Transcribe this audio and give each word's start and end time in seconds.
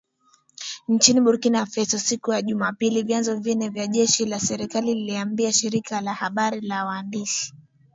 Nchini 0.87 1.21
Burkina 1.21 1.65
Faso 1.65 1.99
siku 1.99 2.33
ya 2.33 2.41
Jumapili 2.41 3.03
vyanzo 3.03 3.35
vine 3.35 3.69
vya 3.69 3.87
jeshi 3.87 4.25
la 4.25 4.39
serikali 4.39 4.87
vililiambia 4.93 5.53
shirika 5.53 6.01
la 6.01 6.13
habari 6.13 6.61
la 6.61 6.85
wandishi. 6.85 7.53